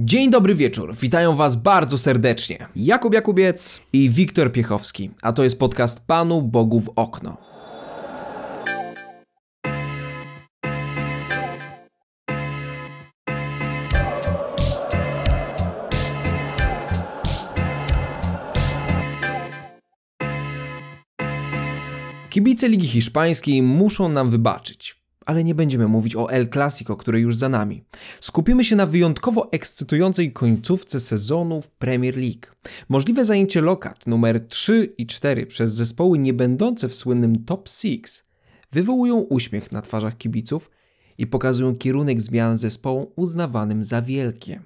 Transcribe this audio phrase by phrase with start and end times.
[0.00, 2.66] Dzień dobry wieczór, witają Was bardzo serdecznie.
[2.76, 7.36] Jakub Jakubiec i Wiktor Piechowski, a to jest podcast Panu Bogu w okno.
[22.30, 24.97] Kibice Ligi Hiszpańskiej muszą nam wybaczyć
[25.28, 27.84] ale nie będziemy mówić o El Clasico, który już za nami.
[28.20, 32.46] Skupimy się na wyjątkowo ekscytującej końcówce sezonu w Premier League.
[32.88, 38.24] Możliwe zajęcie lokat numer 3 i 4 przez zespoły niebędące w słynnym top 6
[38.72, 40.70] wywołują uśmiech na twarzach kibiców
[41.18, 44.60] i pokazują kierunek zmian zespołom uznawanym za wielkie.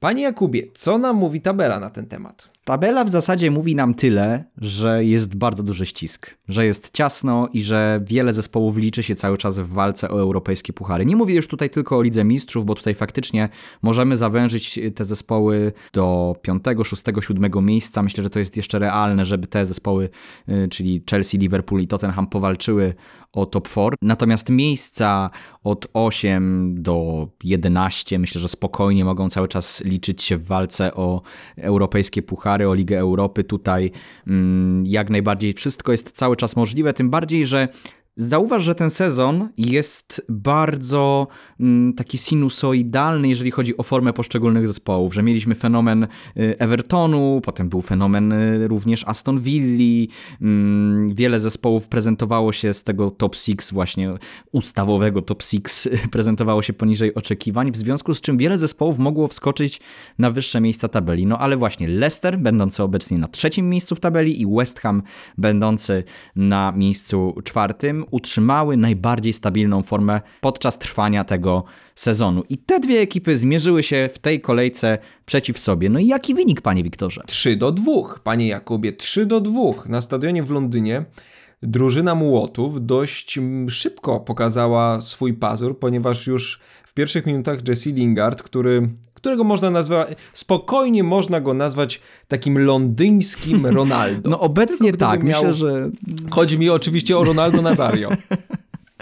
[0.00, 2.50] Panie Jakubie, co nam mówi tabela na ten temat?
[2.70, 7.62] Tabela w zasadzie mówi nam tyle, że jest bardzo duży ścisk, że jest ciasno i
[7.62, 11.06] że wiele zespołów liczy się cały czas w walce o europejskie puchary.
[11.06, 13.48] Nie mówię już tutaj tylko o Lidze Mistrzów, bo tutaj faktycznie
[13.82, 18.02] możemy zawężyć te zespoły do 5, 6, 7 miejsca.
[18.02, 20.08] Myślę, że to jest jeszcze realne, żeby te zespoły,
[20.48, 22.94] y, czyli Chelsea, Liverpool i Tottenham powalczyły
[23.32, 23.96] o top 4.
[24.02, 25.30] Natomiast miejsca
[25.64, 31.22] od 8 do 11 myślę, że spokojnie mogą cały czas liczyć się w walce o
[31.56, 33.44] europejskie puchary o Ligę Europy.
[33.44, 33.90] Tutaj
[34.26, 37.68] mm, jak najbardziej wszystko jest cały czas możliwe, tym bardziej, że
[38.20, 41.28] Zauważ, że ten sezon jest bardzo
[41.60, 47.68] mm, taki sinusoidalny, jeżeli chodzi o formę poszczególnych zespołów, że mieliśmy fenomen y, Evertonu, potem
[47.68, 53.72] był fenomen y, również Aston Villa, mm, wiele zespołów prezentowało się z tego top 6
[53.72, 54.14] właśnie
[54.52, 55.62] ustawowego top 6
[56.12, 59.80] prezentowało się poniżej oczekiwań, w związku z czym wiele zespołów mogło wskoczyć
[60.18, 61.26] na wyższe miejsca tabeli.
[61.26, 65.02] No ale właśnie Leicester, będący obecnie na trzecim miejscu w tabeli i West Ham,
[65.38, 66.04] będący
[66.36, 72.42] na miejscu czwartym, utrzymały najbardziej stabilną formę podczas trwania tego sezonu.
[72.48, 75.88] I te dwie ekipy zmierzyły się w tej kolejce przeciw sobie.
[75.90, 77.22] No i jaki wynik, panie Wiktorze?
[77.26, 77.92] 3 do 2,
[78.24, 81.04] panie Jakubie, 3 do 2 na stadionie w Londynie.
[81.62, 83.38] Drużyna Mułotów dość
[83.68, 86.60] szybko pokazała swój pazur, ponieważ już
[86.90, 93.66] w pierwszych minutach Jesse Lingard, który którego można nazwać, spokojnie można go nazwać takim londyńskim
[93.76, 94.30] Ronaldo.
[94.30, 95.90] No obecnie tak, miał, myślę, że...
[96.30, 98.10] Chodzi mi oczywiście o Ronaldo Nazario.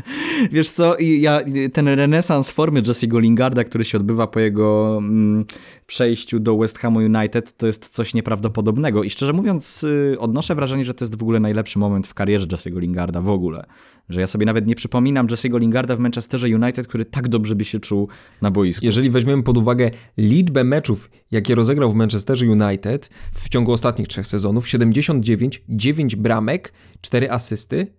[0.52, 1.40] Wiesz co, ja,
[1.72, 5.44] ten renesans formy Jesse'ego Lingarda, który się odbywa po jego mm,
[5.86, 9.02] przejściu do West Hamu United, to jest coś nieprawdopodobnego.
[9.02, 12.46] I szczerze mówiąc, y, odnoszę wrażenie, że to jest w ogóle najlepszy moment w karierze
[12.46, 13.66] Jesse'ego Lingarda w ogóle.
[14.08, 17.64] Że ja sobie nawet nie przypominam Jesse'ego Lingarda w Manchesterze United, który tak dobrze by
[17.64, 18.08] się czuł
[18.42, 18.84] na boisku.
[18.84, 24.26] Jeżeli weźmiemy pod uwagę liczbę meczów, jakie rozegrał w Manchesterze United w ciągu ostatnich trzech
[24.26, 27.97] sezonów, 79, 9 bramek, 4 asysty,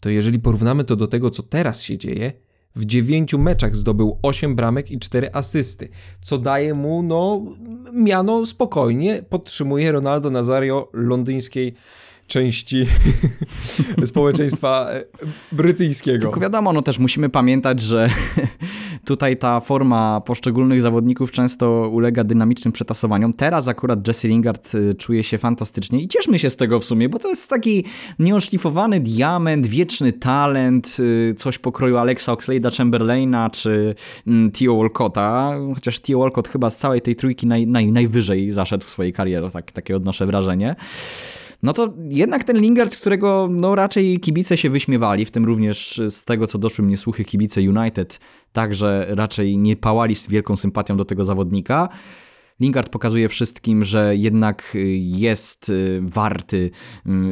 [0.00, 2.32] to jeżeli porównamy to do tego, co teraz się dzieje,
[2.76, 5.88] w dziewięciu meczach zdobył 8 bramek i 4 asysty,
[6.20, 7.42] co daje mu no,
[7.92, 11.74] miano spokojnie, podtrzymuje Ronaldo Nazario londyńskiej
[12.26, 12.86] części
[14.04, 15.04] społeczeństwa e,
[15.52, 16.22] brytyjskiego.
[16.22, 18.10] Tylko wiadomo, no też musimy pamiętać, że
[19.04, 23.32] tutaj ta forma poszczególnych zawodników często ulega dynamicznym przetasowaniom.
[23.32, 27.08] Teraz akurat Jesse Lingard y, czuje się fantastycznie i cieszmy się z tego w sumie,
[27.08, 27.84] bo to jest taki
[28.18, 33.94] nieoszlifowany diament, wieczny talent, y, coś pokroju Alexa Oxlade'a Chamberlaina czy
[34.26, 38.84] mm, Theo Walcotta, chociaż Theo Walcott chyba z całej tej trójki naj, naj, najwyżej zaszedł
[38.84, 40.76] w swojej karierze, tak, takie odnoszę wrażenie
[41.62, 46.00] no to jednak ten Lingard, z którego no raczej kibice się wyśmiewali, w tym również
[46.08, 48.20] z tego, co doszły mnie słuchy kibice United,
[48.52, 51.88] także raczej nie pałali z wielką sympatią do tego zawodnika.
[52.60, 56.70] Lingard pokazuje wszystkim, że jednak jest y, warty,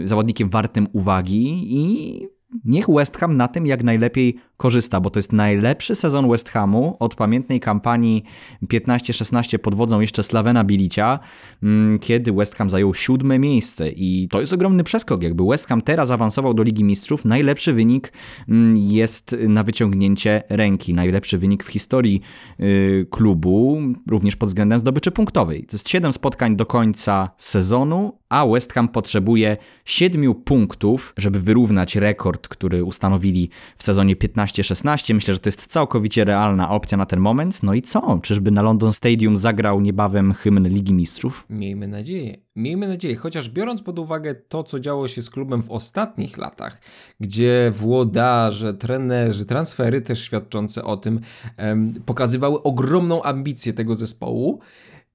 [0.03, 2.29] y, zawodnikiem wartym uwagi i
[2.65, 6.97] niech West Ham na tym jak najlepiej korzysta, bo to jest najlepszy sezon West Hamu
[7.01, 8.25] od pamiętnej kampanii
[8.65, 11.19] 15-16 pod wodzą jeszcze Slavena Bilicia,
[11.63, 15.23] mm, kiedy West Ham zajął siódme miejsce i to jest ogromny przeskok.
[15.23, 18.13] Jakby West Ham teraz awansował do Ligi Mistrzów, najlepszy wynik
[18.49, 20.95] mm, jest na wyciągnięcie ręki.
[20.95, 22.21] Najlepszy wynik w historii
[22.61, 25.65] y, klubu, również pod względem zdobyczy punktowej.
[25.65, 31.97] To jest 7 spotkań do końca sezonu, a West Ham potrzebuje 7 punktów, żeby wyrównać
[31.97, 35.15] rekord, który ustanowili w sezonie 15 15-16.
[35.15, 37.63] Myślę, że to jest całkowicie realna opcja na ten moment.
[37.63, 38.19] No i co?
[38.23, 41.47] Czyżby na London Stadium zagrał niebawem hymn Ligi Mistrzów?
[41.51, 42.37] Miejmy nadzieję.
[42.57, 46.81] Miejmy nadzieję, chociaż biorąc pod uwagę to, co działo się z klubem w ostatnich latach,
[47.21, 51.21] gdzie włodarze, trenerzy, transfery też świadczące o tym,
[51.57, 54.61] em, pokazywały ogromną ambicję tego zespołu.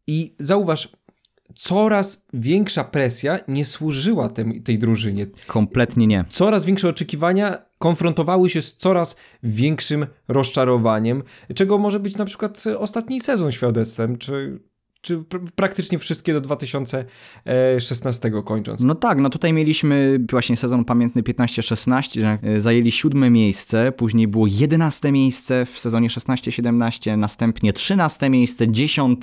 [0.08, 0.90] I zauważ,
[1.56, 4.30] coraz większa presja nie służyła
[4.64, 5.28] tej drużynie.
[5.48, 6.26] Kompletnie nie.
[6.30, 11.24] Coraz większe oczekiwania konfrontowały się z coraz większym rozczarowaniem,
[11.56, 14.60] czego może być na przykład ostatni sezon świadectwem, czy,
[15.02, 18.82] czy pr- praktycznie wszystkie do 2016 kończąc.
[18.82, 24.48] No tak, no tutaj mieliśmy właśnie sezon pamiętny 15-16, e, zajęli siódme miejsce, później było
[24.48, 29.20] 11 miejsce w sezonie 16-17, następnie 13 miejsce, 10.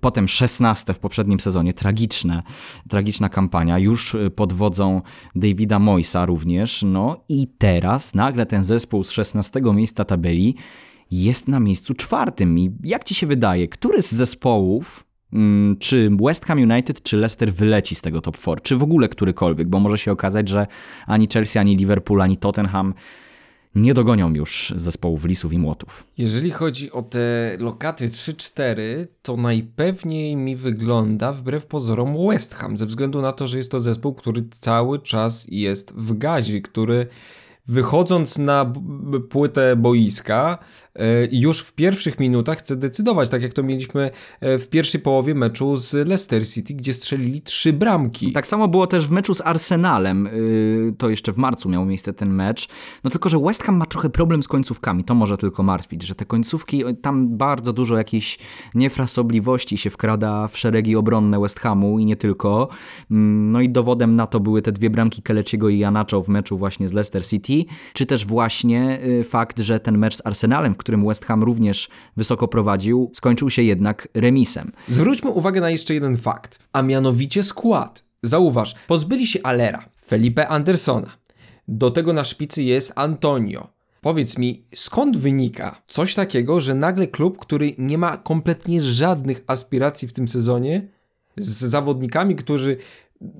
[0.00, 2.42] Potem 16 w poprzednim sezonie, tragiczne,
[2.88, 5.02] tragiczna kampania, już e, pod wodzą
[5.34, 6.82] Davida Moysa również.
[6.86, 10.56] No i teraz nagle ten zespół z 16 miejsca tabeli
[11.10, 12.58] jest na miejscu czwartym.
[12.58, 17.52] I jak ci się wydaje, który z zespołów, mm, czy West Ham United, czy Leicester
[17.52, 20.66] wyleci z tego top 4, czy w ogóle którykolwiek, bo może się okazać, że
[21.06, 22.94] ani Chelsea, ani Liverpool, ani Tottenham
[23.74, 26.04] nie dogonią już zespołów Lisów i Młotów.
[26.18, 28.72] Jeżeli chodzi o te lokaty 3-4,
[29.22, 33.80] to najpewniej mi wygląda wbrew pozorom West Ham, ze względu na to, że jest to
[33.80, 37.06] zespół, który cały czas jest w gazie, który
[37.70, 38.72] wychodząc na
[39.30, 40.58] płytę boiska,
[40.94, 41.02] e,
[41.32, 45.76] już w pierwszych minutach chce decydować, tak jak to mieliśmy e, w pierwszej połowie meczu
[45.76, 48.32] z Leicester City, gdzie strzelili trzy bramki.
[48.32, 50.28] Tak samo było też w meczu z Arsenalem.
[50.32, 52.68] Yy, To jeszcze w marcu miał miejsce ten mecz.
[53.04, 55.04] No tylko, że West Ham ma trochę problem z końcówkami.
[55.04, 58.38] To może tylko martwić, że te końcówki, tam bardzo dużo jakiejś
[58.74, 62.68] niefrasobliwości się wkrada w szeregi obronne West Hamu i nie tylko.
[63.10, 66.58] Mm, No i dowodem na to były te dwie bramki Keleciego i Janacho w meczu
[66.58, 67.59] właśnie z Leicester City,
[67.92, 71.88] czy też właśnie yy, fakt, że ten mecz z Arsenalem, w którym West Ham również
[72.16, 74.72] wysoko prowadził, skończył się jednak remisem.
[74.88, 78.04] Zwróćmy uwagę na jeszcze jeden fakt, a mianowicie skład.
[78.22, 81.10] Zauważ, pozbyli się Alera, Felipe Andersona.
[81.68, 83.68] Do tego na szpicy jest Antonio.
[84.00, 90.08] Powiedz mi, skąd wynika coś takiego, że nagle klub, który nie ma kompletnie żadnych aspiracji
[90.08, 90.88] w tym sezonie,
[91.36, 92.76] z zawodnikami, którzy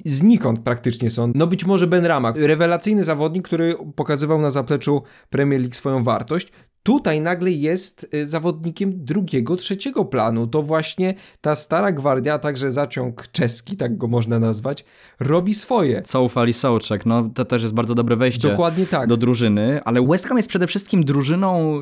[0.05, 1.32] znikąd praktycznie są.
[1.35, 6.53] No być może Ben Rama, rewelacyjny zawodnik, który pokazywał na zapleczu Premier League swoją wartość.
[6.82, 10.47] Tutaj nagle jest y, zawodnikiem drugiego, trzeciego planu.
[10.47, 14.85] To właśnie ta stara gwardia, a także zaciąg czeski, tak go można nazwać,
[15.21, 16.03] robi swoje.
[16.05, 18.49] Soufal i Sołczek, no to też jest bardzo dobre wejście.
[18.49, 19.09] Dokładnie tak.
[19.09, 21.81] do drużyny, ale West Ham jest przede wszystkim drużyną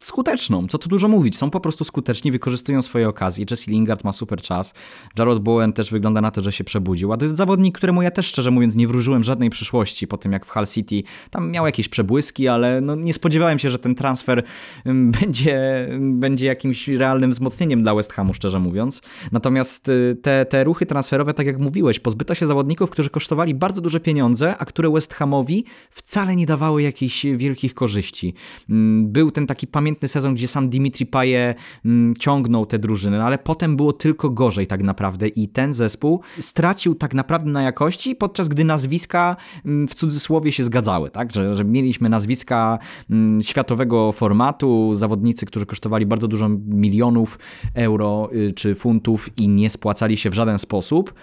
[0.00, 1.36] skuteczną, co tu dużo mówić.
[1.36, 3.46] Są po prostu skuteczni, wykorzystują swoje okazje.
[3.50, 4.74] Jesse Lingard ma super czas.
[5.18, 7.12] Jarrod Bowen też wygląda na to, że się przebudził.
[7.12, 10.32] A to jest zawodnik, któremu ja też szczerze mówiąc nie wróżyłem żadnej przyszłości po tym,
[10.32, 13.94] jak w Hull City tam miał jakieś przebłyski, ale no, nie spodziewałem się, że ten
[13.94, 14.42] transfer
[14.86, 19.02] ym, będzie, będzie jakimś realnym wzmocnieniem dla West Hamu, szczerze mówiąc.
[19.32, 23.80] Natomiast y, te, te ruchy transferowe, tak jak mówiłeś, pozbyto się zawodników, którzy kosztowali bardzo
[23.80, 28.34] duże pieniądze, a które West Hamowi wcale nie dawały jakichś wielkich korzyści.
[28.70, 31.54] Mm, Był ten taki pamiętny sezon, gdzie sam Dimitri Paye
[31.84, 36.20] mm, ciągnął te drużyny, no ale potem było tylko gorzej tak naprawdę i ten zespół
[36.40, 41.32] stracił tak naprawdę na jakości, podczas gdy nazwiska mm, w cudzysłowie się zgadzały, tak?
[41.32, 42.78] Że, że mieliśmy nazwiska
[43.10, 47.38] mm, światowego formatu, zawodnicy, którzy kosztowali bardzo dużo milionów
[47.74, 51.14] euro y, czy funtów i nie spłacali się w żaden sposób.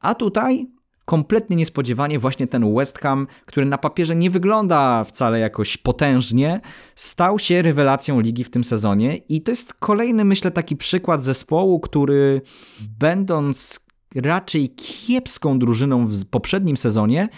[0.00, 0.66] A tutaj
[1.10, 6.60] kompletnie niespodziewanie właśnie ten West Ham, który na papierze nie wygląda wcale jakoś potężnie,
[6.94, 11.80] stał się rewelacją ligi w tym sezonie i to jest kolejny, myślę, taki przykład zespołu,
[11.80, 12.40] który
[12.98, 13.80] będąc
[14.14, 17.28] raczej kiepską drużyną w poprzednim sezonie,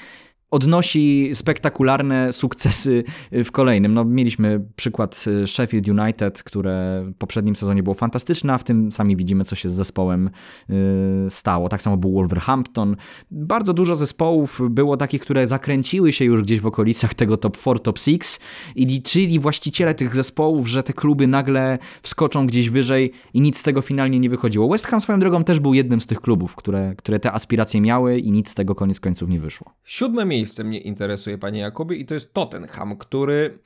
[0.53, 3.95] odnosi spektakularne sukcesy w kolejnym.
[3.95, 8.93] No, mieliśmy przykład y, Sheffield United, które w poprzednim sezonie było fantastyczne, a w tym
[8.93, 10.31] sami widzimy, co się z zespołem
[10.71, 11.69] y, stało.
[11.69, 12.97] Tak samo był Wolverhampton.
[13.31, 17.81] Bardzo dużo zespołów było takich, które zakręciły się już gdzieś w okolicach tego top 4,
[17.81, 18.41] top 6
[18.77, 23.63] i liczyli właściciele tych zespołów, że te kluby nagle wskoczą gdzieś wyżej i nic z
[23.63, 24.69] tego finalnie nie wychodziło.
[24.69, 28.19] West Ham swoją drogą też był jednym z tych klubów, które, które te aspiracje miały
[28.19, 29.75] i nic z tego koniec końców nie wyszło.
[29.85, 33.59] Siódme miejsce mnie interesuje, panie Jakubie, i to jest Tottenham, który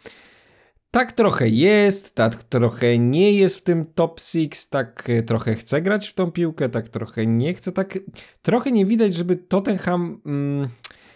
[0.91, 5.83] tak trochę jest, tak trochę nie jest w tym top 6, tak e, trochę chce
[5.83, 7.99] grać w tą piłkę, tak trochę nie chce, tak
[8.43, 10.69] trochę nie widać, żeby Tottenham mm,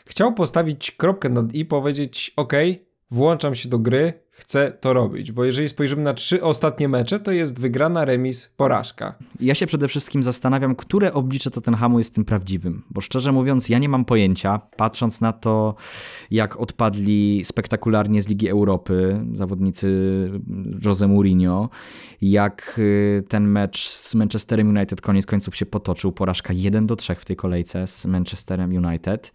[0.07, 2.53] chciał postawić kropkę nad i powiedzieć, ok,
[3.11, 7.33] włączam się do gry, chcę to robić, bo jeżeli spojrzymy na trzy ostatnie mecze, to
[7.33, 9.15] jest wygrana, remis, porażka.
[9.41, 13.79] Ja się przede wszystkim zastanawiam, które oblicze Tottenhamu jest tym prawdziwym, bo szczerze mówiąc, ja
[13.79, 15.75] nie mam pojęcia, patrząc na to,
[16.31, 19.89] jak odpadli spektakularnie z Ligi Europy zawodnicy
[20.85, 21.69] Jose Mourinho,
[22.23, 27.15] jak y, ten mecz z Manchesterem United koniec końców się potoczył, porażka 1 do 3
[27.15, 29.33] w tej kolejce z Manchesterem United.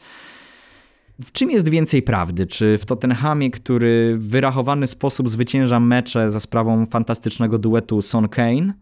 [1.21, 2.45] W czym jest więcej prawdy?
[2.45, 8.73] Czy w Tottenhamie, który w wyrachowany sposób zwycięża mecze za sprawą fantastycznego duetu Son Kane?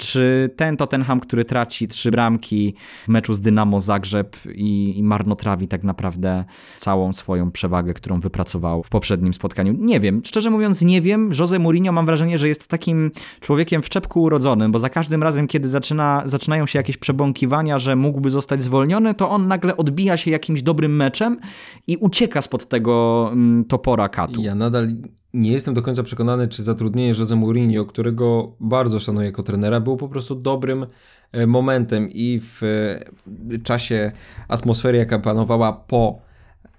[0.00, 5.68] Czy ten Tottenham, który traci trzy bramki w meczu z Dynamo Zagrzeb i, i marnotrawi
[5.68, 6.44] tak naprawdę
[6.76, 9.72] całą swoją przewagę, którą wypracował w poprzednim spotkaniu?
[9.78, 10.22] Nie wiem.
[10.24, 11.30] Szczerze mówiąc nie wiem.
[11.38, 15.46] Jose Mourinho mam wrażenie, że jest takim człowiekiem w czepku urodzonym, bo za każdym razem,
[15.46, 20.30] kiedy zaczyna, zaczynają się jakieś przebąkiwania, że mógłby zostać zwolniony, to on nagle odbija się
[20.30, 21.40] jakimś dobrym meczem
[21.86, 24.42] i ucieka spod tego mm, topora katu.
[24.42, 24.88] Ja nadal
[25.34, 29.96] nie jestem do końca przekonany, czy zatrudnienie Jose Mourinho, którego bardzo szanuję jako trenera, było
[29.96, 30.86] po prostu dobrym
[31.32, 34.12] e, momentem i w e, czasie
[34.48, 36.18] atmosfery, jaka panowała po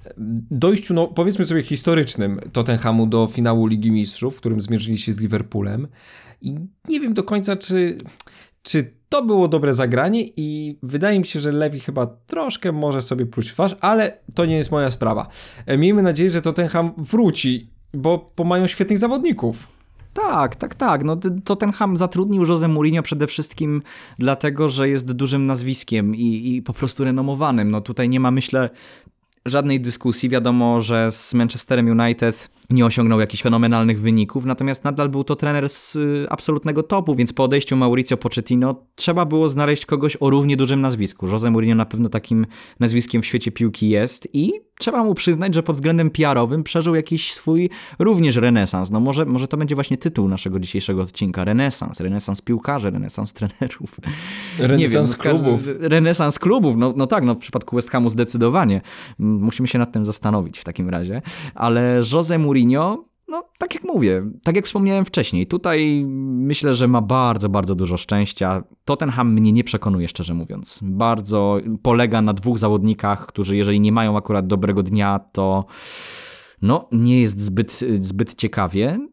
[0.05, 0.13] e,
[0.51, 5.19] dojściu, no powiedzmy sobie historycznym Tottenhamu do finału Ligi Mistrzów, w którym zmierzyli się z
[5.19, 5.87] Liverpoolem
[6.41, 6.55] i
[6.87, 7.97] nie wiem do końca, czy,
[8.61, 13.25] czy to było dobre zagranie i wydaje mi się, że Lewi chyba troszkę może sobie
[13.25, 15.27] pluć w twarz, ale to nie jest moja sprawa.
[15.77, 19.67] Miejmy nadzieję, że Tottenham wróci bo, bo mają świetnych zawodników.
[20.13, 21.03] Tak, tak, tak.
[21.03, 23.81] No, Tottenham zatrudnił Jose Mourinho przede wszystkim
[24.19, 27.71] dlatego, że jest dużym nazwiskiem i, i po prostu renomowanym.
[27.71, 28.69] No tutaj nie ma, myślę,
[29.45, 30.29] żadnej dyskusji.
[30.29, 35.69] Wiadomo, że z Manchesterem United nie osiągnął jakichś fenomenalnych wyników, natomiast nadal był to trener
[35.69, 40.57] z y, absolutnego topu, więc po odejściu Mauricio Pochettino trzeba było znaleźć kogoś o równie
[40.57, 41.27] dużym nazwisku.
[41.27, 42.45] Jose Mourinho na pewno takim
[42.79, 47.33] nazwiskiem w świecie piłki jest i trzeba mu przyznać, że pod względem PR-owym przeżył jakiś
[47.33, 47.69] swój
[47.99, 48.91] również renesans.
[48.91, 51.45] No może, może to będzie właśnie tytuł naszego dzisiejszego odcinka.
[51.45, 51.99] Renesans.
[51.99, 53.99] Renesans piłkarzy, renesans trenerów.
[54.59, 55.61] Renesans wiem, no, klubów.
[55.79, 58.81] Renesans klubów, no, no tak, no w przypadku West Hamu zdecydowanie.
[59.39, 61.21] Musimy się nad tym zastanowić w takim razie.
[61.55, 67.01] Ale Jose Mourinho no, tak jak mówię, tak jak wspomniałem wcześniej, tutaj myślę, że ma
[67.01, 68.63] bardzo, bardzo dużo szczęścia.
[68.85, 70.79] Tottenham mnie nie przekonuje, szczerze mówiąc.
[70.83, 75.65] Bardzo polega na dwóch zawodnikach, którzy jeżeli nie mają akurat dobrego dnia, to
[76.61, 79.07] no, nie jest zbyt, zbyt ciekawie.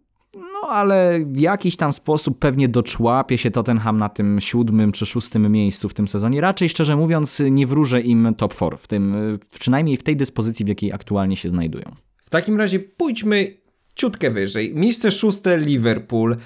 [0.69, 5.89] Ale w jakiś tam sposób pewnie doczłapie się Tottenham na tym siódmym czy szóstym miejscu
[5.89, 6.41] w tym sezonie.
[6.41, 9.17] Raczej, szczerze mówiąc, nie wróżę im top 4, w tym,
[9.59, 11.85] przynajmniej w tej dyspozycji, w jakiej aktualnie się znajdują.
[12.25, 13.55] W takim razie pójdźmy
[13.95, 14.75] ciutkę wyżej.
[14.75, 16.37] Miejsce szóste Liverpool.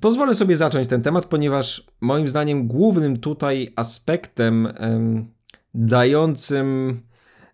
[0.00, 5.26] Pozwolę sobie zacząć ten temat, ponieważ moim zdaniem głównym tutaj aspektem em,
[5.74, 7.00] dającym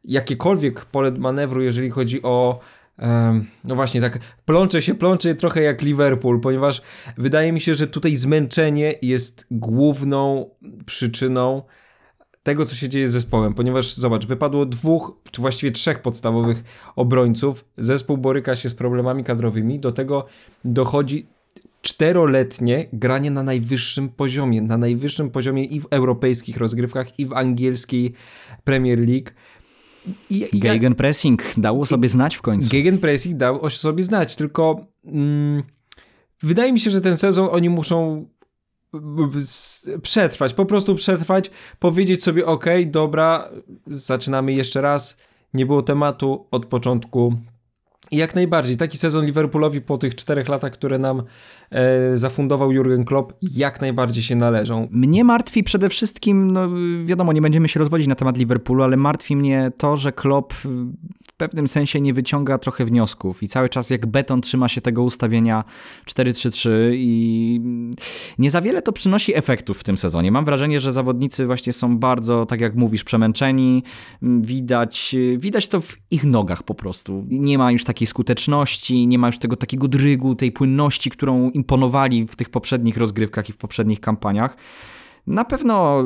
[0.04, 2.60] jakiekolwiek pole manewru, jeżeli chodzi o
[3.64, 6.82] no właśnie, tak plącze się, plącze trochę jak Liverpool, ponieważ
[7.18, 10.50] wydaje mi się, że tutaj zmęczenie jest główną
[10.86, 11.62] przyczyną
[12.42, 16.64] tego, co się dzieje z zespołem, ponieważ zobacz, wypadło dwóch, czy właściwie trzech podstawowych
[16.96, 20.26] obrońców, zespół boryka się z problemami kadrowymi, do tego
[20.64, 21.26] dochodzi
[21.82, 28.12] czteroletnie granie na najwyższym poziomie, na najwyższym poziomie i w europejskich rozgrywkach, i w angielskiej
[28.64, 29.30] Premier League.
[30.52, 32.68] Gegenpressing dało sobie znać w końcu.
[32.68, 35.62] Gegenpressing dał sobie znać, tylko mm,
[36.42, 38.26] wydaje mi się, że ten sezon oni muszą
[40.02, 43.50] przetrwać, po prostu przetrwać, powiedzieć sobie ok, dobra,
[43.86, 45.18] zaczynamy jeszcze raz,
[45.54, 47.34] nie było tematu od początku.
[48.12, 51.22] Jak najbardziej, taki sezon Liverpoolowi po tych czterech latach, które nam
[51.70, 54.88] e, zafundował Jurgen Klopp, jak najbardziej się należą.
[54.90, 56.68] Mnie martwi przede wszystkim, no
[57.04, 60.54] wiadomo, nie będziemy się rozwodzić na temat Liverpoolu, ale martwi mnie to, że Klopp
[61.30, 65.02] w pewnym sensie nie wyciąga trochę wniosków i cały czas jak beton trzyma się tego
[65.02, 65.64] ustawienia
[66.06, 67.60] 4-3-3 i
[68.38, 70.32] nie za wiele to przynosi efektów w tym sezonie.
[70.32, 73.82] Mam wrażenie, że zawodnicy właśnie są bardzo, tak jak mówisz, przemęczeni.
[74.22, 77.24] Widać, widać to w ich nogach po prostu.
[77.28, 82.26] Nie ma już takiej skuteczności, nie ma już tego takiego drygu, tej płynności, którą imponowali
[82.26, 84.56] w tych poprzednich rozgrywkach i w poprzednich kampaniach.
[85.26, 86.04] Na pewno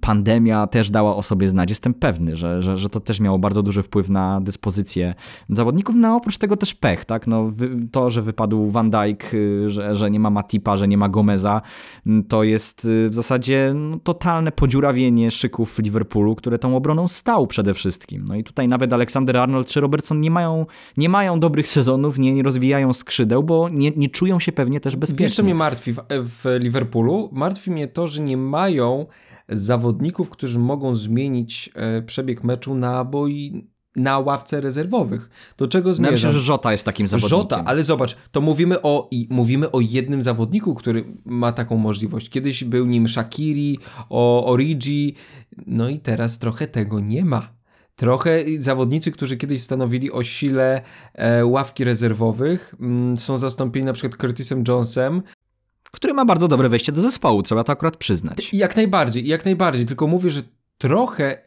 [0.00, 1.70] pandemia też dała o sobie znać.
[1.70, 5.14] Jestem pewny, że, że, że to też miało bardzo duży wpływ na dyspozycję
[5.48, 5.94] zawodników.
[5.98, 7.26] No oprócz tego też pech, tak?
[7.26, 7.52] No,
[7.92, 11.62] to, że wypadł Van Dijk, y, że, że nie ma Matipa, że nie ma Gomeza,
[12.06, 17.46] mm, to jest y, w zasadzie no, totalne podziurawienie szyków Liverpoolu, które tą obroną stał
[17.46, 18.24] przede wszystkim.
[18.28, 22.34] No i tutaj nawet Aleksander Arnold czy Robertson nie mają, nie mają dobrych sezonów, nie,
[22.34, 25.26] nie rozwijają skrzydeł, bo nie, nie czują się pewnie też bezpiecznie.
[25.26, 27.28] Wiesz, co mnie martwi w, w Liverpoolu?
[27.32, 29.06] Martwi mnie to, że nie mają
[29.48, 35.30] zawodników, którzy mogą zmienić e, przebieg meczu na boi na ławce rezerwowych.
[35.56, 36.04] Do czego zmierzam?
[36.04, 37.38] Ja myślę, że Żota jest takim zawodnikiem.
[37.38, 42.30] Żota, ale zobacz, to mówimy o, i mówimy o jednym zawodniku, który ma taką możliwość.
[42.30, 43.78] Kiedyś był nim Shakiri,
[44.10, 45.14] o Origi,
[45.66, 47.54] no i teraz trochę tego nie ma.
[47.96, 50.82] Trochę zawodnicy, którzy kiedyś stanowili o sile
[51.14, 55.22] e, ławki rezerwowych, mm, są zastąpieni na przykład Curtisem Jonesem,
[55.94, 58.50] który ma bardzo dobre wejście do zespołu, trzeba to akurat przyznać.
[58.52, 60.42] Jak najbardziej, jak najbardziej, tylko mówię, że
[60.78, 61.38] trochę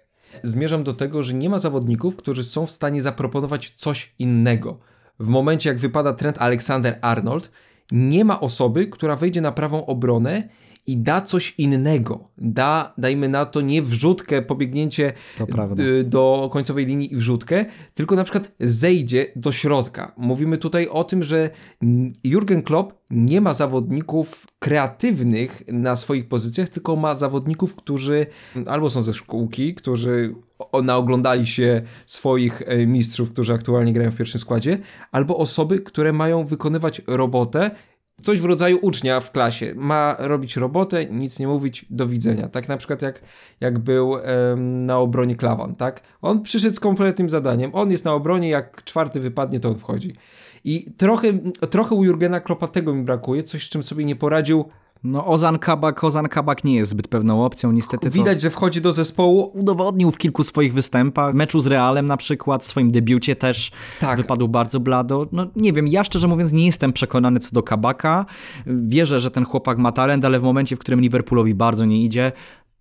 [0.44, 4.80] zmierzam do tego, że nie ma zawodników, którzy są w stanie zaproponować coś innego.
[5.20, 7.51] W momencie, jak wypada trend Alexander Arnold,
[7.92, 10.50] nie ma osoby, która wejdzie na prawą obronę
[10.88, 12.29] i da coś innego.
[12.38, 15.13] Da, dajmy na to, nie wrzutkę, pobiegnięcie
[15.79, 20.13] y, do końcowej linii i wrzutkę, tylko na przykład zejdzie do środka.
[20.17, 21.50] Mówimy tutaj o tym, że
[22.24, 28.25] Jurgen Klopp nie ma zawodników kreatywnych na swoich pozycjach, tylko ma zawodników, którzy
[28.65, 30.36] albo są ze szkółki, którzy
[30.84, 34.77] naoglądali się swoich e, mistrzów, którzy aktualnie grają w pierwszym składzie,
[35.12, 37.72] albo osoby, które mają wykonywać robotę,
[38.22, 39.74] coś w rodzaju ucznia w klasie.
[39.76, 42.48] Ma robić robotę, nic nie mówić, do widzenia.
[42.48, 43.22] Tak na przykład jak,
[43.60, 44.16] jak był
[44.56, 46.02] na obronie Klawan, tak?
[46.22, 47.72] On przyszedł z kompletnym zadaniem.
[47.74, 50.16] On jest na obronie, jak czwarty wypadnie, to on wchodzi.
[50.64, 51.28] I trochę,
[51.70, 54.66] trochę u Jurgena Kloppa tego mi brakuje, coś z czym sobie nie poradził.
[55.08, 58.82] No Ozan Kabak, Ozan Kabak nie jest zbyt pewną opcją, niestety to Widać, że wchodzi
[58.82, 59.52] do zespołu.
[59.54, 64.18] udowodnił w kilku swoich występach, meczu z Realem na przykład, w swoim debiucie też Tak.
[64.18, 65.28] wypadł bardzo blado.
[65.32, 68.26] No nie wiem, ja szczerze mówiąc nie jestem przekonany co do Kabaka.
[68.68, 72.32] Wierzę, że ten chłopak ma talent, ale w momencie, w którym Liverpoolowi bardzo nie idzie,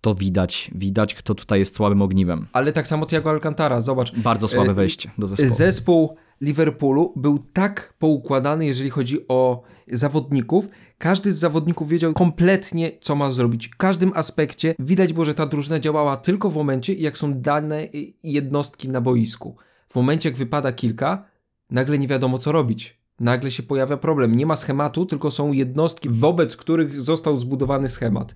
[0.01, 2.45] to widać, widać kto tutaj jest słabym ogniwem.
[2.53, 4.15] Ale tak samo Thiago Alcantara, zobacz.
[4.15, 5.53] Bardzo słabe E, wejście do zespołu.
[5.55, 10.69] Zespół Liverpoolu był tak poukładany, jeżeli chodzi o zawodników.
[10.97, 13.67] Każdy z zawodników wiedział kompletnie, co ma zrobić.
[13.67, 17.87] W każdym aspekcie widać było, że ta drużyna działała tylko w momencie, jak są dane
[18.23, 19.55] jednostki na boisku.
[19.89, 21.25] W momencie, jak wypada kilka,
[21.69, 22.97] nagle nie wiadomo, co robić.
[23.19, 24.35] Nagle się pojawia problem.
[24.35, 28.35] Nie ma schematu, tylko są jednostki, wobec których został zbudowany schemat.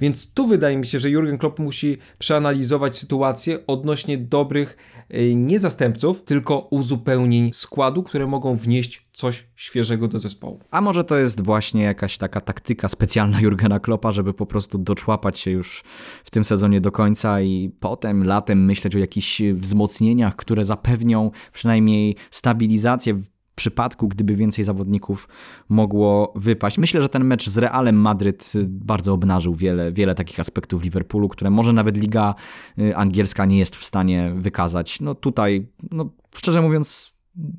[0.00, 4.76] Więc tu wydaje mi się, że Jurgen Klopp musi przeanalizować sytuację odnośnie dobrych
[5.14, 10.60] y, nie zastępców, tylko uzupełnień składu, które mogą wnieść coś świeżego do zespołu.
[10.70, 15.38] A może to jest właśnie jakaś taka taktyka specjalna Jurgena Kloppa, żeby po prostu doczłapać
[15.38, 15.84] się już
[16.24, 22.16] w tym sezonie do końca i potem latem myśleć o jakichś wzmocnieniach, które zapewnią przynajmniej
[22.30, 23.22] stabilizację
[23.56, 25.28] przypadku, gdyby więcej zawodników
[25.68, 26.78] mogło wypaść.
[26.78, 31.28] Myślę, że ten mecz z Realem Madryt y, bardzo obnażył wiele, wiele takich aspektów Liverpoolu,
[31.28, 32.34] które może nawet Liga
[32.78, 35.00] y, Angielska nie jest w stanie wykazać.
[35.00, 37.12] No tutaj, no szczerze mówiąc,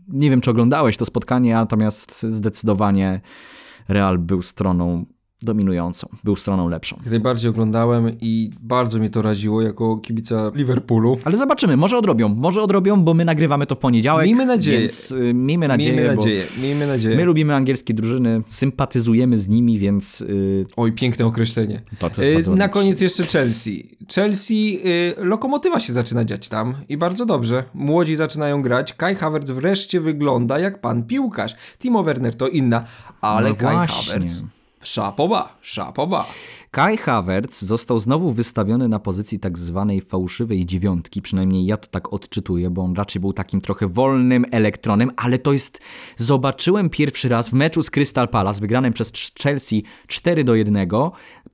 [0.07, 3.21] nie wiem, czy oglądałeś to spotkanie, natomiast zdecydowanie
[3.87, 5.05] Real był stroną
[5.41, 6.95] dominującą, był stroną lepszą.
[7.03, 11.17] Jak najbardziej oglądałem i bardzo mnie to raziło jako kibica Liverpoolu.
[11.25, 14.25] Ale zobaczymy, może odrobią, może odrobią, bo my nagrywamy to w poniedziałek.
[14.25, 14.79] Miejmy nadzieję.
[14.79, 17.15] Więc y, miejmy nadzieję, miejmy nadzieję, miejmy nadzieję.
[17.17, 21.81] my lubimy angielskie drużyny, sympatyzujemy z nimi, więc y, Oj, piękne określenie.
[21.99, 23.97] to, to jest Y, Na koniec jeszcze Chelsea.
[24.15, 27.63] Chelsea, y, lokomotywa się zaczyna dziać tam i bardzo dobrze.
[27.73, 28.93] Młodzi zaczynają grać.
[28.93, 31.55] Kai Havertz wreszcie wygląda jak pan piłkarz.
[31.79, 32.83] Timo Werner to inna,
[33.21, 34.13] ale No Kai właśnie.
[34.13, 34.31] Havertz.
[34.89, 36.25] 傻包吧，傻包吧。
[36.71, 42.69] Kai Havertz został znowu wystawiony na pozycji tak zwanej fałszywej dziewiątki, przynajmniej ja to tak odczytuję,
[42.69, 45.79] bo on raczej był takim trochę wolnym elektronem, ale to jest,
[46.17, 49.11] zobaczyłem pierwszy raz w meczu z Crystal Palace, wygranym przez
[49.43, 50.87] Chelsea 4 do 1,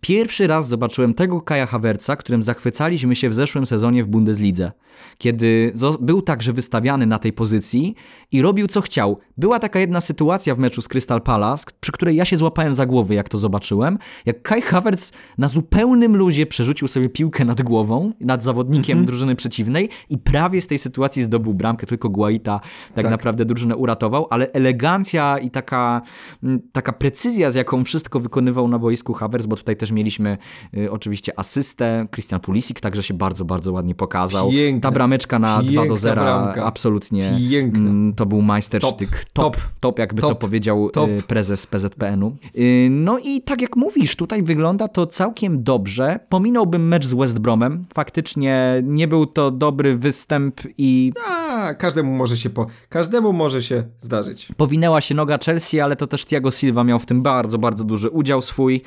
[0.01, 4.71] pierwszy raz zobaczyłem tego Kaja Havertza, którym zachwycaliśmy się w zeszłym sezonie w Bundeslidze,
[5.17, 7.95] kiedy był także wystawiany na tej pozycji
[8.31, 9.19] i robił co chciał.
[9.37, 12.85] Była taka jedna sytuacja w meczu z Crystal Palace, przy której ja się złapałem za
[12.85, 15.02] głowę, jak to zobaczyłem, jak Kai Havertz
[15.37, 20.67] na zupełnym luzie przerzucił sobie piłkę nad głową, nad zawodnikiem drużyny przeciwnej i prawie z
[20.67, 22.59] tej sytuacji zdobył bramkę, tylko Guaita
[22.95, 23.11] tak, Tak.
[23.11, 26.01] naprawdę drużynę uratował, ale elegancja i taka,
[26.43, 30.37] mm, taka precyzja, z jaką wszystko wykonywał na boisku Havertz, bo tutaj też mieliśmy
[30.77, 34.51] y, oczywiście asystę, Christian Pulisic także się bardzo, bardzo ładnie pokazał.
[34.51, 34.81] Piękne.
[34.81, 36.65] Ta brameczka na 2 do Piękna 0 bramka.
[36.65, 37.79] absolutnie Piękna.
[37.89, 39.25] mm, to był majstersztyk.
[39.33, 41.09] Top, Top, top, jakby top, to powiedział top.
[41.09, 42.35] y, prezes PZPN-u.
[42.57, 46.19] Y, No i tak jak mówisz, tutaj wygląda to całkiem dobrze.
[46.29, 47.81] Pominąłbym mecz z West Bromem.
[47.93, 53.83] Faktycznie nie był to dobry występ i A, każdemu może się po, każdemu może się
[53.99, 54.47] zdarzyć.
[54.57, 58.09] powinęła się noga Chelsea, ale to też Thiago Silva miał w tym bardzo, bardzo duży
[58.09, 58.81] udział swój,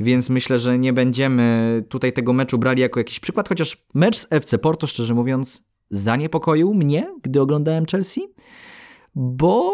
[0.00, 4.26] więc myślę, że nie będziemy tutaj tego meczu brali jako jakiś przykład, chociaż mecz z
[4.30, 8.20] FC Porto, szczerze mówiąc, zaniepokoił mnie, gdy oglądałem Chelsea,
[9.14, 9.72] bo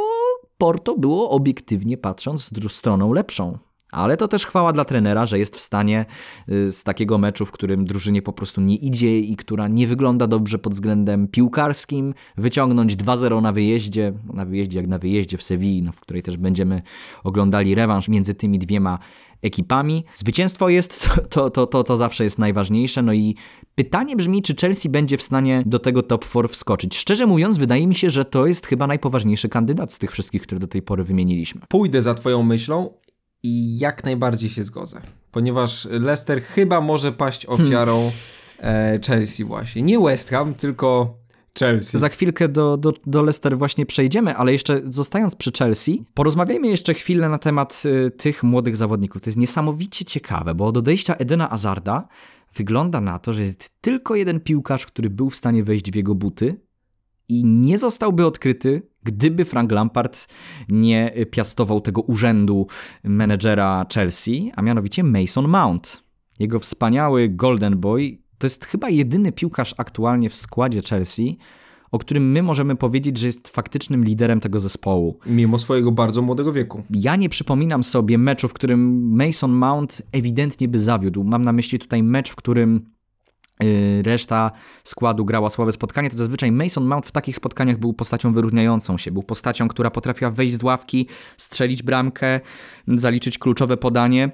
[0.59, 3.59] Porto było obiektywnie patrząc z dru- stroną lepszą.
[3.93, 6.07] Ale to też chwała dla trenera, że jest w stanie
[6.49, 10.27] y, z takiego meczu, w którym drużynie po prostu nie idzie i która nie wygląda
[10.27, 15.83] dobrze pod względem piłkarskim, wyciągnąć 2-0 na wyjeździe, na wyjeździe jak na wyjeździe w Sewilli,
[15.83, 16.83] no, w której też będziemy
[17.25, 18.99] oglądali rewanż między tymi dwiema
[19.43, 20.05] ekipami.
[20.15, 23.03] Zwycięstwo jest, to, to, to, to zawsze jest najważniejsze.
[23.03, 23.37] No i
[23.75, 26.97] pytanie brzmi, czy Chelsea będzie w stanie do tego top 4 wskoczyć.
[26.97, 30.59] Szczerze mówiąc, wydaje mi się, że to jest chyba najpoważniejszy kandydat z tych wszystkich, które
[30.59, 31.61] do tej pory wymieniliśmy.
[31.69, 32.91] Pójdę za twoją myślą
[33.43, 35.01] i jak najbardziej się zgodzę.
[35.31, 38.11] Ponieważ Leicester chyba może paść ofiarą
[38.59, 39.83] e, Chelsea właśnie.
[39.83, 41.19] Nie West Ham, tylko
[41.59, 41.99] Chelsea.
[41.99, 46.95] Za chwilkę do, do, do Leicester właśnie przejdziemy, ale jeszcze zostając przy Chelsea, porozmawiajmy jeszcze
[46.95, 49.23] chwilę na temat y, tych młodych zawodników.
[49.23, 52.09] To jest niesamowicie ciekawe, bo od odejścia Edena Azarda
[52.55, 56.15] wygląda na to, że jest tylko jeden piłkarz, który był w stanie wejść w jego
[56.15, 56.61] buty
[57.33, 60.27] i nie zostałby odkryty, gdyby Frank Lampard
[60.69, 62.67] nie piastował tego urzędu
[63.05, 66.05] menedżera Chelsea, a mianowicie Mason Mount.
[66.39, 71.39] Jego wspaniały Golden Boy to jest chyba jedyny piłkarz aktualnie w składzie Chelsea,
[71.91, 75.19] o którym my możemy powiedzieć, że jest faktycznym liderem tego zespołu.
[75.27, 76.83] Mimo swojego bardzo młodego wieku.
[76.91, 81.25] Ja nie przypominam sobie meczu, w którym Mason Mount ewidentnie by zawiódł.
[81.25, 82.92] Mam na myśli tutaj mecz, w którym
[84.03, 84.51] reszta
[84.85, 89.11] składu grała słabe spotkanie, to zazwyczaj Mason Mount w takich spotkaniach był postacią wyróżniającą się.
[89.11, 92.41] Był postacią, która potrafiła wejść z ławki, strzelić bramkę,
[92.89, 94.31] zaliczyć kluczowe podanie.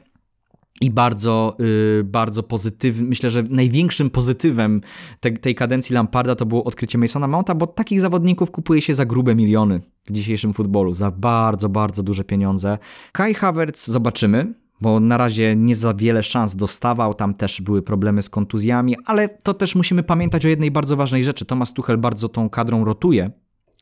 [0.80, 4.80] I bardzo, yy, bardzo pozytywny, myślę, że największym pozytywem
[5.20, 9.06] te, tej kadencji Lamparda to było odkrycie Masona Mounta, bo takich zawodników kupuje się za
[9.06, 12.78] grube miliony w dzisiejszym futbolu, za bardzo, bardzo duże pieniądze.
[13.12, 18.22] Kai Havertz zobaczymy, bo na razie nie za wiele szans dostawał, tam też były problemy
[18.22, 21.44] z kontuzjami, ale to też musimy pamiętać o jednej bardzo ważnej rzeczy.
[21.44, 23.30] Thomas Tuchel bardzo tą kadrą rotuje,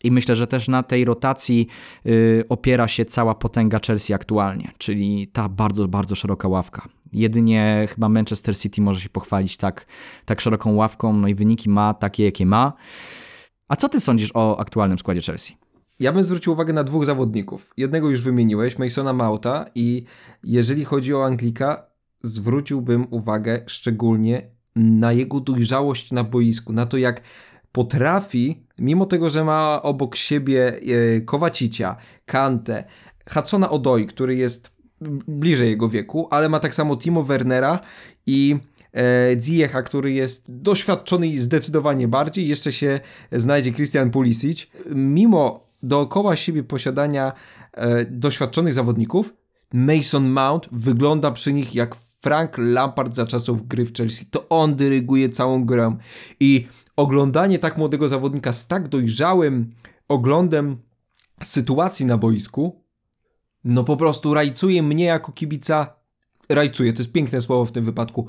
[0.05, 1.67] i myślę, że też na tej rotacji
[2.07, 6.89] y, opiera się cała potęga Chelsea aktualnie, czyli ta bardzo, bardzo szeroka ławka.
[7.13, 9.87] Jedynie chyba Manchester City może się pochwalić tak,
[10.25, 12.73] tak szeroką ławką, no i wyniki ma takie, jakie ma.
[13.69, 15.57] A co ty sądzisz o aktualnym składzie Chelsea?
[16.01, 17.73] Ja bym zwrócił uwagę na dwóch zawodników.
[17.77, 20.05] Jednego już wymieniłeś, Masona Mauta i
[20.43, 21.87] jeżeli chodzi o Anglika,
[22.23, 24.43] zwróciłbym uwagę szczególnie
[24.77, 27.23] na jego dojrzałość na boisku, na to jak
[27.73, 30.81] potrafi, mimo tego, że ma obok siebie
[31.17, 32.85] e, Kowacicia, Kantę,
[33.31, 34.71] Hudsona Odoi, który jest
[35.29, 37.81] bliżej jego wieku, ale ma tak samo Timo Wernera
[38.27, 38.57] i
[38.95, 42.49] e, Ziecha, który jest doświadczony i zdecydowanie bardziej.
[42.49, 43.01] Jeszcze się
[43.33, 44.67] znajdzie Christian Pulisic.
[44.95, 47.33] Mimo dookoła siebie posiadania
[47.73, 49.35] e, doświadczonych zawodników,
[49.73, 54.27] Mason Mount wygląda przy nich jak Frank Lampard za czasów gry w Chelsea.
[54.27, 55.97] To on dyryguje całą grę.
[56.41, 59.71] I oglądanie tak młodego zawodnika z tak dojrzałym
[60.09, 60.77] oglądem
[61.43, 62.83] sytuacji na boisku,
[63.65, 65.95] no po prostu rajcuje mnie jako kibica,
[66.49, 68.29] rajcuje, to jest piękne słowo w tym wypadku,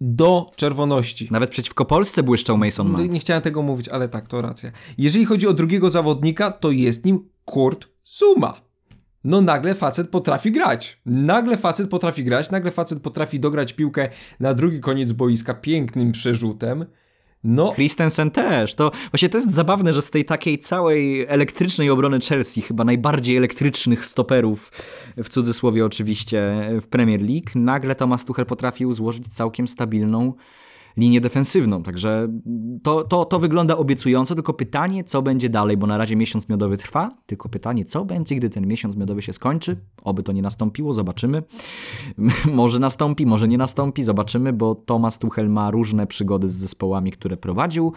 [0.00, 1.28] do czerwoności.
[1.30, 3.12] Nawet przeciwko Polsce błyszczał Mason Mount.
[3.12, 4.70] Nie chciałem tego mówić, ale tak, to racja.
[4.98, 8.60] Jeżeli chodzi o drugiego zawodnika, to jest nim Kurt Zuma.
[9.24, 11.00] No nagle facet potrafi grać.
[11.06, 14.08] Nagle facet potrafi grać, nagle facet potrafi dograć piłkę
[14.40, 16.86] na drugi koniec boiska pięknym przerzutem.
[17.44, 17.72] No.
[17.74, 18.74] Christensen też.
[18.74, 23.36] To właśnie to jest zabawne, że z tej takiej całej elektrycznej obrony Chelsea, chyba najbardziej
[23.36, 24.72] elektrycznych stoperów,
[25.16, 30.34] w cudzysłowie oczywiście, w Premier League, nagle Thomas Tuchel potrafił złożyć całkiem stabilną
[31.00, 31.82] linię defensywną.
[31.82, 32.28] Także
[32.82, 36.76] to, to, to wygląda obiecująco, tylko pytanie, co będzie dalej, bo na razie miesiąc miodowy
[36.76, 39.76] trwa, tylko pytanie, co będzie, gdy ten miesiąc miodowy się skończy.
[40.02, 41.42] Oby to nie nastąpiło, zobaczymy.
[42.52, 47.36] może nastąpi, może nie nastąpi, zobaczymy, bo Thomas Tuchel ma różne przygody z zespołami, które
[47.36, 47.92] prowadził.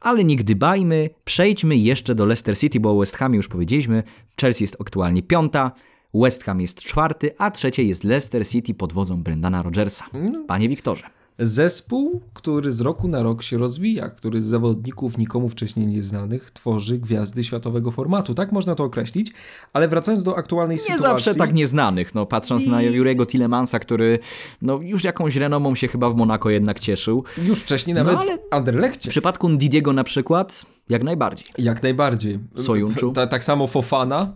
[0.00, 4.02] Ale nie gdybajmy, przejdźmy jeszcze do Leicester City, bo o West Hamie już powiedzieliśmy.
[4.40, 5.72] Chelsea jest aktualnie piąta,
[6.14, 10.04] West Ham jest czwarty, a trzecie jest Leicester City pod wodzą Brendana Rodgersa.
[10.12, 10.44] No.
[10.46, 11.21] Panie Wiktorze.
[11.38, 16.98] Zespół, który z roku na rok się rozwija, który z zawodników nikomu wcześniej nieznanych tworzy
[16.98, 18.34] gwiazdy światowego formatu.
[18.34, 19.32] Tak można to określić,
[19.72, 21.02] ale wracając do aktualnej Nie sytuacji...
[21.02, 24.18] zawsze tak nieznanych, no patrząc I- na Jurego Tilemansa, który
[24.62, 27.24] no, już jakąś renomą się chyba w Monako jednak cieszył.
[27.44, 29.08] Już wcześniej nawet No, ale- w Anderlechcie.
[29.08, 31.46] W przypadku Didiego na przykład, jak najbardziej.
[31.58, 32.38] Jak najbardziej.
[32.56, 33.12] Sojunczu.
[33.12, 34.32] Ta, tak samo Fofana.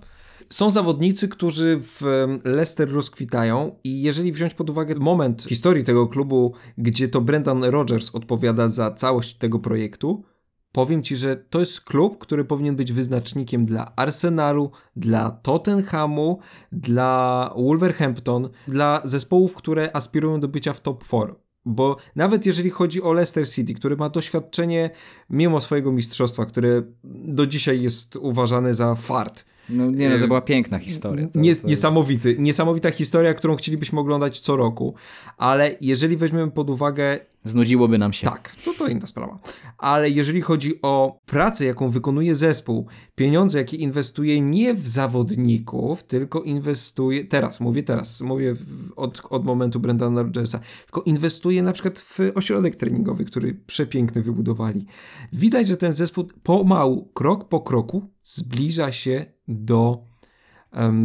[0.50, 2.02] Są zawodnicy, którzy w
[2.44, 8.10] Leicester rozkwitają i jeżeli wziąć pod uwagę moment historii tego klubu, gdzie to Brendan Rodgers
[8.14, 10.24] odpowiada za całość tego projektu,
[10.72, 16.38] powiem Ci, że to jest klub, który powinien być wyznacznikiem dla Arsenalu, dla Tottenhamu,
[16.72, 21.34] dla Wolverhampton, dla zespołów, które aspirują do bycia w top 4.
[21.64, 24.90] Bo nawet jeżeli chodzi o Leicester City, który ma doświadczenie
[25.30, 29.44] mimo swojego mistrzostwa, które do dzisiaj jest uważane za fart.
[29.68, 31.26] No nie, no to była piękna historia.
[31.28, 34.94] To, Nie, to jest- niesamowity, niesamowita historia, którą chcielibyśmy oglądać co roku.
[35.36, 38.26] Ale jeżeli weźmiemy pod uwagę Znudziłoby nam się.
[38.26, 39.38] tak, to to inna sprawa.
[39.78, 46.42] Ale jeżeli chodzi o pracę, jaką wykonuje zespół, pieniądze, jakie inwestuje nie w zawodników, tylko
[46.42, 48.56] inwestuje, teraz, mówię teraz, mówię
[48.96, 54.86] od, od momentu Brendana Rodgersa, tylko inwestuje na przykład w ośrodek treningowy, który przepiękny wybudowali.
[55.32, 60.04] Widać, że ten zespół pomału, krok po kroku zbliża się do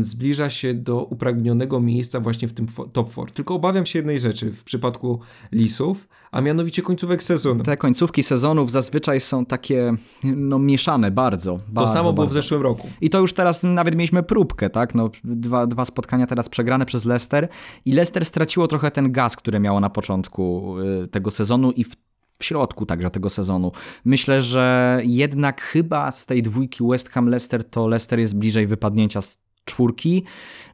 [0.01, 3.31] zbliża się do upragnionego miejsca właśnie w tym top 4.
[3.31, 5.19] Tylko obawiam się jednej rzeczy w przypadku
[5.51, 7.63] Lisów, a mianowicie końcówek sezonu.
[7.63, 11.51] Te końcówki sezonów zazwyczaj są takie no, mieszane bardzo.
[11.51, 12.34] To bardzo, samo było w bardzo.
[12.34, 12.88] zeszłym roku.
[13.01, 14.95] I to już teraz nawet mieliśmy próbkę, tak?
[14.95, 17.47] No, dwa, dwa spotkania teraz przegrane przez Leicester
[17.86, 21.95] i Leicester straciło trochę ten gaz, który miało na początku y, tego sezonu i w
[22.41, 23.71] w środku także tego sezonu.
[24.05, 29.41] Myślę, że jednak chyba z tej dwójki West Ham-Leicester to Leicester jest bliżej wypadnięcia z
[29.65, 30.24] czwórki,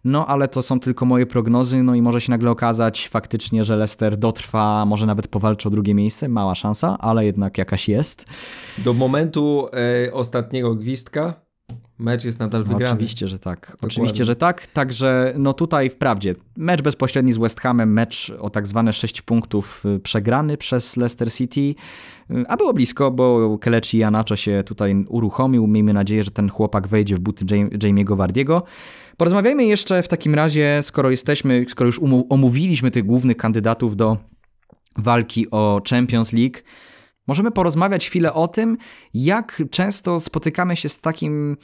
[0.03, 3.75] no ale to są tylko moje prognozy, no i może się nagle okazać faktycznie, że
[3.75, 8.25] Leicester dotrwa, może nawet powalczy o drugie miejsce, mała szansa, ale jednak jakaś jest.
[8.77, 9.67] Do momentu
[10.07, 11.46] e, ostatniego gwizdka
[11.99, 12.93] mecz jest nadal No, wygrany.
[12.93, 13.77] Oczywiście, że tak.
[13.81, 14.67] Oczywiście, że tak.
[14.67, 19.83] Także no tutaj wprawdzie mecz bezpośredni z West Hamem, mecz o tak zwane 6 punktów
[19.85, 21.75] y, przegrany przez Leicester City,
[22.31, 25.67] Y, a było blisko, bo Kelechi Janacho się tutaj uruchomił.
[25.67, 28.63] Miejmy nadzieję, że ten chłopak wejdzie w buty Jam- Jamie'ego Wardiego.
[29.17, 34.17] Porozmawiajmy jeszcze w takim razie, skoro jesteśmy, skoro już omówiliśmy tych głównych kandydatów do
[34.97, 36.57] walki o Champions League,
[37.27, 38.77] możemy porozmawiać chwilę o tym,
[39.13, 41.57] jak często spotykamy się z takim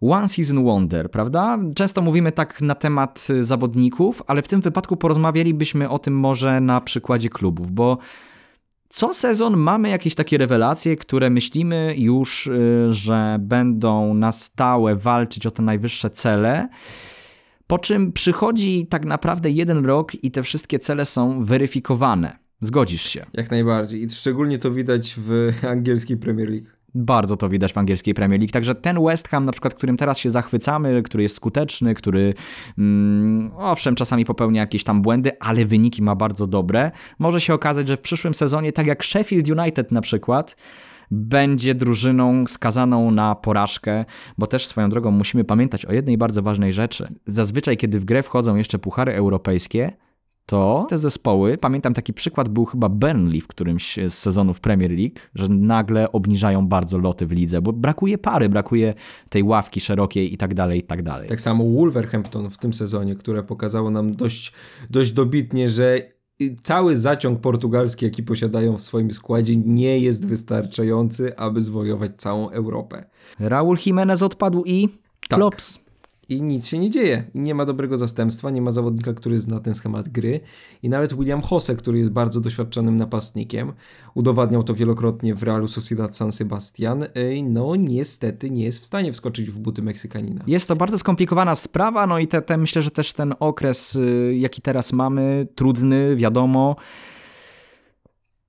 [0.00, 1.58] One Season Wonder, prawda?
[1.74, 6.60] Często mówimy tak na temat y, zawodników, ale w tym wypadku porozmawialibyśmy o tym może
[6.60, 7.98] na przykładzie klubów, bo
[8.88, 15.46] co sezon mamy jakieś takie rewelacje, które myślimy już, y, że będą na stałe walczyć
[15.46, 16.68] o te najwyższe cele.
[17.66, 22.38] Po czym przychodzi tak naprawdę jeden rok i te wszystkie cele są weryfikowane.
[22.60, 23.26] Zgodzisz się?
[23.32, 24.02] Jak najbardziej.
[24.02, 26.66] I szczególnie to widać w angielskiej Premier League.
[26.94, 28.52] Bardzo to widać w angielskiej Premier League.
[28.52, 32.34] Także ten West Ham, na przykład, którym teraz się zachwycamy, który jest skuteczny, który
[32.78, 37.88] mm, owszem, czasami popełnia jakieś tam błędy, ale wyniki ma bardzo dobre, może się okazać,
[37.88, 40.56] że w przyszłym sezonie, tak jak Sheffield United na przykład,
[41.10, 44.04] będzie drużyną skazaną na porażkę,
[44.38, 47.08] bo też swoją drogą musimy pamiętać o jednej bardzo ważnej rzeczy.
[47.26, 49.92] Zazwyczaj, kiedy w grę wchodzą jeszcze puchary europejskie,
[50.50, 55.14] to te zespoły, pamiętam taki przykład był chyba Burnley w którymś z sezonów Premier League,
[55.34, 58.94] że nagle obniżają bardzo loty w lidze, bo brakuje pary, brakuje
[59.28, 61.28] tej ławki szerokiej i tak dalej, i tak dalej.
[61.28, 64.52] Tak samo Wolverhampton w tym sezonie, które pokazało nam dość,
[64.90, 65.98] dość dobitnie, że
[66.62, 73.04] cały zaciąg portugalski, jaki posiadają w swoim składzie, nie jest wystarczający, aby zwojować całą Europę.
[73.40, 74.88] Raul Jimenez odpadł i
[75.28, 75.38] Tak.
[75.38, 75.89] klops.
[76.30, 77.24] I nic się nie dzieje.
[77.34, 80.40] I nie ma dobrego zastępstwa, nie ma zawodnika, który zna ten schemat gry.
[80.82, 83.72] I nawet William Jose, który jest bardzo doświadczonym napastnikiem,
[84.14, 87.04] udowadniał to wielokrotnie w Realu Sociedad San Sebastian,
[87.44, 90.44] no niestety nie jest w stanie wskoczyć w buty Meksykanina.
[90.46, 94.34] Jest to bardzo skomplikowana sprawa, no i te, te, myślę, że też ten okres, y,
[94.38, 96.76] jaki teraz mamy, trudny, wiadomo,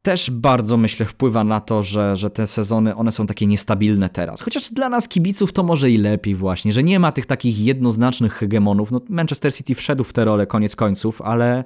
[0.02, 4.42] też bardzo, myślę, wpływa na to, że, że te sezony, one są takie niestabilne teraz.
[4.42, 8.34] Chociaż dla nas kibiców to może i lepiej właśnie, że nie ma tych takich jednoznacznych
[8.34, 8.92] hegemonów.
[8.92, 11.64] No, Manchester City wszedł w tę rolę koniec końców, ale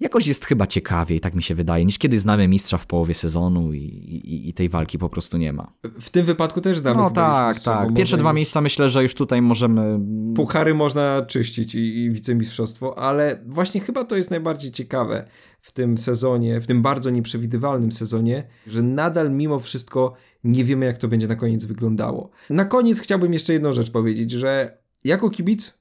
[0.00, 3.72] jakoś jest chyba ciekawiej, tak mi się wydaje, niż kiedy znamy mistrza w połowie sezonu
[3.72, 5.72] i, i, i tej walki po prostu nie ma.
[6.00, 7.94] W tym wypadku też znamy No tak, mistrza, tak.
[7.94, 9.98] Pierwsze dwa już- miejsca myślę, że już tutaj możemy
[10.34, 15.28] Puchary można czyścić i, i wicemistrzostwo, ale właśnie chyba to jest najbardziej ciekawe
[15.60, 20.98] w tym sezonie, w tym bardzo nieprzewidywalnym sezonie, że nadal mimo wszystko nie wiemy, jak
[20.98, 22.30] to będzie na koniec wyglądało.
[22.50, 25.78] Na koniec chciałbym jeszcze jedną rzecz powiedzieć, że jako kibic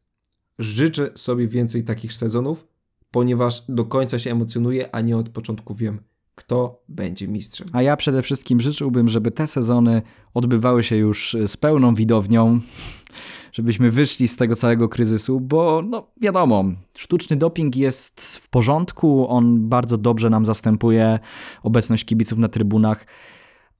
[0.59, 2.67] życzę sobie więcej takich sezonów,
[3.15, 5.99] ponieważ do końca się emocjonuję, a nie od początku wiem,
[6.35, 7.67] kto będzie mistrzem.
[7.73, 10.01] A ja przede wszystkim życzyłbym, żeby te sezony
[10.33, 12.59] odbywały się już z pełną widownią,
[13.51, 16.63] żebyśmy wyszli z tego całego kryzysu, bo no wiadomo,
[16.97, 21.19] sztuczny doping jest w porządku, on bardzo dobrze nam zastępuje
[21.63, 23.05] obecność kibiców na trybunach,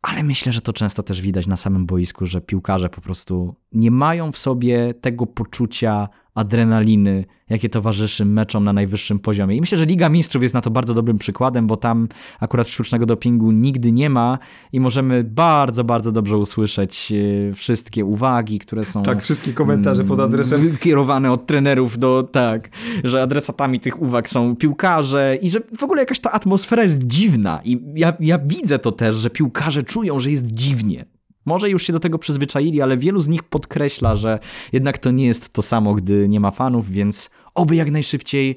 [0.01, 3.91] ale myślę, że to często też widać na samym boisku, że piłkarze po prostu nie
[3.91, 9.55] mają w sobie tego poczucia adrenaliny, jakie towarzyszy meczom na najwyższym poziomie.
[9.55, 12.07] I myślę, że Liga Mistrzów jest na to bardzo dobrym przykładem, bo tam
[12.39, 14.39] akurat sztucznego dopingu nigdy nie ma
[14.73, 17.13] i możemy bardzo, bardzo dobrze usłyszeć
[17.51, 22.23] e, wszystkie uwagi, które są Tak, wszystkie komentarze pod adresem mm, kierowane od trenerów do
[22.31, 22.69] tak,
[23.03, 27.61] że adresatami tych uwag są piłkarze i że w ogóle jakaś ta atmosfera jest dziwna
[27.63, 31.14] i ja, ja widzę to też, że piłkarze czują, że jest dziwnie.
[31.45, 34.39] Może już się do tego przyzwyczaili, ale wielu z nich podkreśla, że
[34.73, 38.55] jednak to nie jest to samo, gdy nie ma fanów, więc oby jak najszybciej.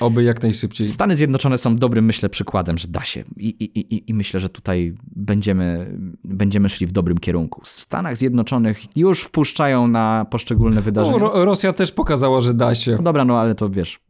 [0.00, 0.86] Oby jak najszybciej.
[0.86, 3.24] Stany Zjednoczone są dobrym, myślę, przykładem, że da się.
[3.36, 7.60] I, i, i, i myślę, że tutaj będziemy, będziemy szli w dobrym kierunku.
[7.64, 11.18] W Stanach Zjednoczonych już wpuszczają na poszczególne wydarzenia.
[11.18, 12.92] No, Ro- Rosja też pokazała, że da się.
[12.92, 14.00] No dobra, no ale to wiesz.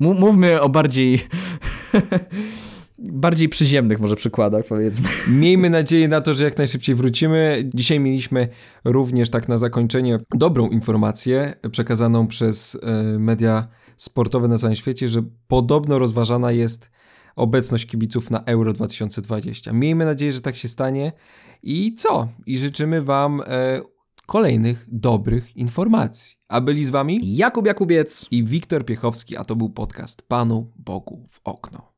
[0.00, 1.20] Mówmy o bardziej.
[2.98, 5.08] bardziej przyziemnych może przykładach, powiedzmy.
[5.40, 7.70] Miejmy nadzieję na to, że jak najszybciej wrócimy.
[7.74, 8.48] Dzisiaj mieliśmy
[8.84, 15.22] również tak na zakończenie dobrą informację przekazaną przez e, media sportowe na całym świecie, że
[15.48, 16.90] podobno rozważana jest
[17.36, 19.72] obecność kibiców na Euro 2020.
[19.72, 21.12] Miejmy nadzieję, że tak się stanie.
[21.62, 22.28] I co?
[22.46, 23.80] I życzymy Wam e,
[24.26, 26.36] kolejnych dobrych informacji.
[26.48, 28.26] A byli z Wami Jakub Jakubiec.
[28.30, 31.95] i Wiktor Piechowski, a to był podcast Panu Bogu w okno.